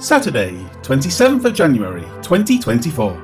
[0.00, 3.22] Saturday, 27th of January 2024.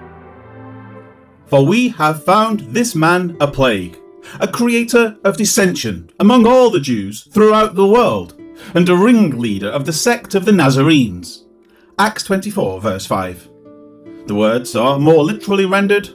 [1.46, 3.99] For we have found this man a plague,
[4.41, 8.39] a creator of dissension among all the Jews throughout the world,
[8.75, 11.47] and a ringleader of the sect of the Nazarenes.
[11.99, 13.49] Acts 24, verse 5.
[14.27, 16.11] The words are more literally rendered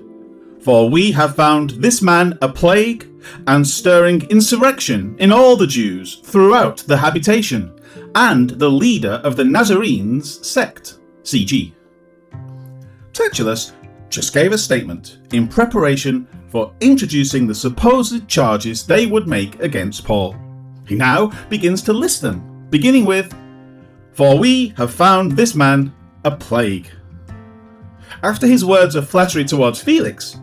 [0.61, 3.07] For we have found this man a plague,
[3.47, 7.73] and stirring insurrection in all the Jews throughout the habitation,
[8.15, 10.99] and the leader of the Nazarenes sect.
[11.23, 11.73] CG.
[13.13, 13.73] Tertullus
[14.09, 20.03] just gave a statement in preparation for introducing the supposed charges they would make against
[20.03, 20.35] Paul.
[20.87, 23.33] He now begins to list them, beginning with
[24.13, 25.93] For we have found this man
[26.25, 26.89] a plague.
[28.23, 30.39] After his words of flattery towards Felix,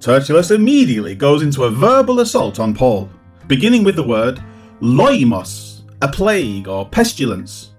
[0.00, 3.10] Tertullus immediately goes into a verbal assault on Paul,
[3.46, 4.42] beginning with the word
[4.80, 5.69] loimos,
[6.02, 7.70] a plague or pestilence.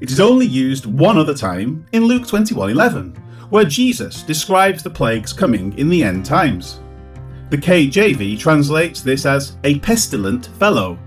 [0.00, 3.14] It is only used one other time in Luke 21:11,
[3.50, 6.80] where Jesus describes the plagues coming in the end times.
[7.50, 10.98] The KJV translates this as a pestilent fellow,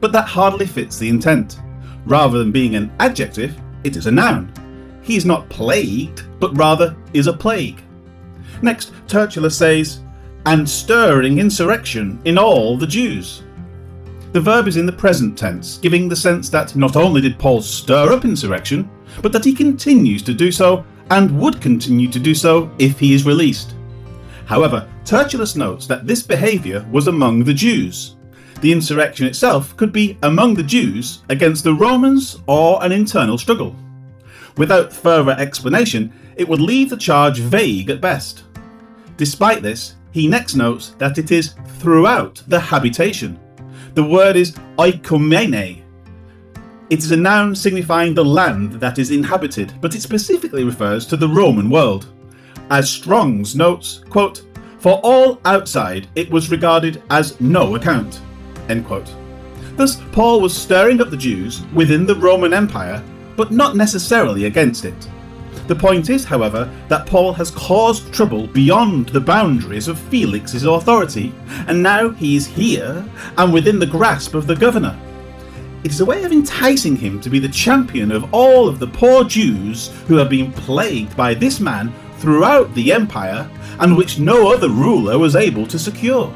[0.00, 1.60] but that hardly fits the intent.
[2.06, 4.52] Rather than being an adjective, it is a noun.
[5.02, 7.82] He is not plagued, but rather is a plague.
[8.62, 10.00] Next, Tertullus says,
[10.46, 13.42] and stirring insurrection in all the Jews.
[14.32, 17.62] The verb is in the present tense, giving the sense that not only did Paul
[17.62, 18.90] stir up insurrection,
[19.22, 23.14] but that he continues to do so and would continue to do so if he
[23.14, 23.74] is released.
[24.44, 28.16] However, Tertullus notes that this behaviour was among the Jews.
[28.60, 33.74] The insurrection itself could be among the Jews against the Romans or an internal struggle.
[34.56, 38.44] Without further explanation, it would leave the charge vague at best.
[39.16, 43.38] Despite this, he next notes that it is throughout the habitation.
[43.96, 45.82] The word is oikumene.
[46.90, 51.16] It is a noun signifying the land that is inhabited, but it specifically refers to
[51.16, 52.12] the Roman world.
[52.68, 54.42] As Strong's notes, quote,
[54.80, 58.20] for all outside it was regarded as no account.
[58.68, 59.10] End quote.
[59.76, 63.02] Thus, Paul was stirring up the Jews within the Roman Empire,
[63.34, 65.08] but not necessarily against it.
[65.66, 71.34] The point is, however, that Paul has caused trouble beyond the boundaries of Felix's authority,
[71.66, 73.04] and now he is here
[73.36, 74.96] and within the grasp of the governor.
[75.82, 78.86] It is a way of enticing him to be the champion of all of the
[78.86, 84.52] poor Jews who have been plagued by this man throughout the empire and which no
[84.52, 86.32] other ruler was able to secure.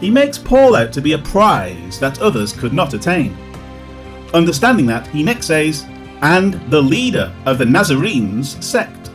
[0.00, 3.36] He makes Paul out to be a prize that others could not attain.
[4.34, 5.86] Understanding that, he next says,
[6.24, 9.10] and the leader of the Nazarenes sect.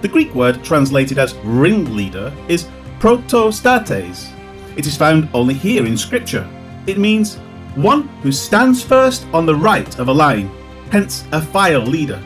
[0.00, 2.66] The Greek word translated as ringleader is
[2.98, 4.32] protostates.
[4.74, 6.48] It is found only here in Scripture.
[6.86, 7.36] It means
[7.74, 10.50] one who stands first on the right of a line,
[10.90, 12.22] hence a file leader,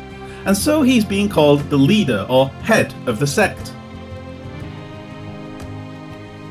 [0.47, 3.74] and so he's being called the leader or head of the sect.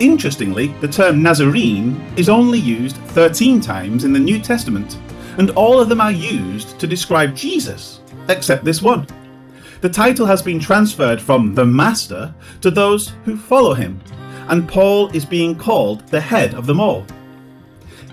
[0.01, 4.97] Interestingly, the term Nazarene is only used 13 times in the New Testament,
[5.37, 9.07] and all of them are used to describe Jesus, except this one.
[9.81, 14.01] The title has been transferred from the Master to those who follow him,
[14.49, 17.05] and Paul is being called the head of them all.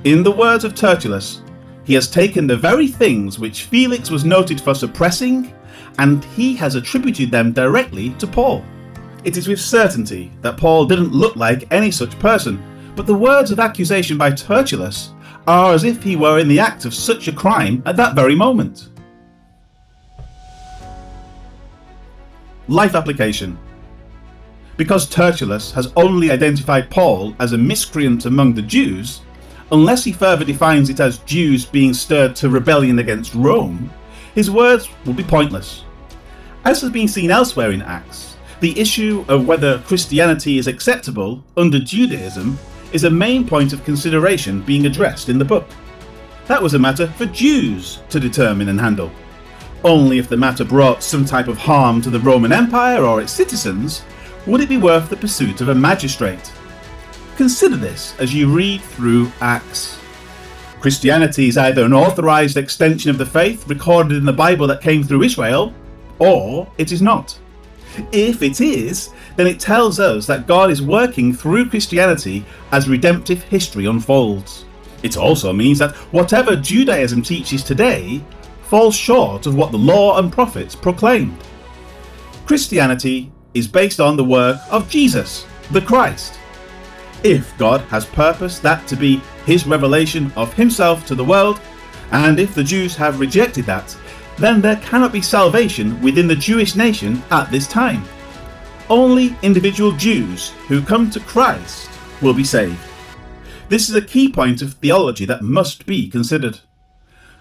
[0.05, 1.43] In the words of Tertullus,
[1.83, 5.53] he has taken the very things which Felix was noted for suppressing,
[5.99, 8.65] and he has attributed them directly to Paul.
[9.25, 12.63] It is with certainty that Paul didn't look like any such person,
[12.95, 15.11] but the words of accusation by Tertullus
[15.47, 18.35] are as if he were in the act of such a crime at that very
[18.35, 18.91] moment.
[22.69, 23.59] Life application.
[24.77, 29.21] Because Tertullus has only identified Paul as a miscreant among the Jews,
[29.71, 33.91] unless he further defines it as Jews being stirred to rebellion against Rome,
[34.35, 35.85] his words will be pointless.
[36.65, 41.79] As has been seen elsewhere in Acts, the issue of whether Christianity is acceptable under
[41.79, 42.59] Judaism
[42.97, 45.69] is a main point of consideration being addressed in the book.
[46.47, 49.13] That was a matter for Jews to determine and handle.
[49.85, 53.33] Only if the matter brought some type of harm to the Roman Empire or its
[53.33, 54.03] citizens
[54.47, 56.51] would it be worth the pursuit of a magistrate.
[57.37, 59.99] Consider this as you read through Acts.
[60.81, 65.05] Christianity is either an authorized extension of the faith recorded in the Bible that came
[65.05, 65.75] through Israel,
[66.19, 67.39] or it is not.
[68.13, 73.43] If it is, then it tells us that God is working through Christianity as redemptive
[73.45, 74.65] history unfolds.
[75.03, 78.23] It also means that whatever Judaism teaches today
[78.63, 81.37] falls short of what the law and prophets proclaimed.
[82.47, 86.39] Christianity is based on the work of Jesus, the Christ.
[87.23, 91.61] If God has purposed that to be his revelation of himself to the world,
[92.13, 93.97] and if the Jews have rejected that,
[94.39, 98.05] then there cannot be salvation within the Jewish nation at this time.
[98.89, 101.91] Only individual Jews who come to Christ
[102.23, 102.79] will be saved.
[103.69, 106.61] This is a key point of theology that must be considered.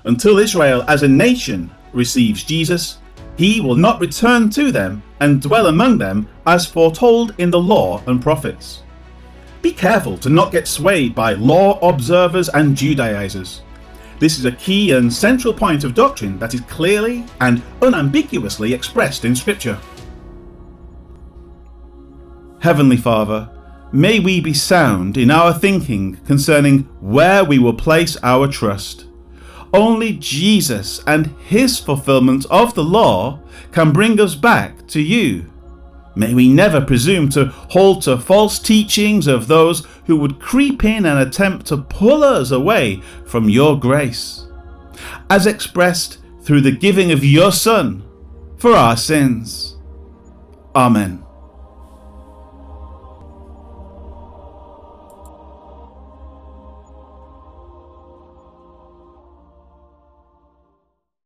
[0.06, 2.98] Until Israel as a nation receives Jesus,
[3.38, 8.02] he will not return to them and dwell among them as foretold in the law
[8.08, 8.84] and prophets.
[9.62, 13.62] Be careful to not get swayed by law observers and Judaizers.
[14.20, 19.26] This is a key and central point of doctrine that is clearly and unambiguously expressed
[19.26, 19.80] in Scripture.
[22.60, 23.50] Heavenly Father,
[23.92, 29.06] may we be sound in our thinking concerning where we will place our trust.
[29.74, 33.42] Only Jesus and his fulfillment of the law
[33.74, 35.52] can bring us back to you.
[36.16, 41.06] May we never presume to hold to false teachings of those who would creep in
[41.06, 44.48] and attempt to pull us away from your grace,
[45.30, 48.04] as expressed through the giving of your Son
[48.58, 49.76] for our sins.
[50.74, 51.25] Amen.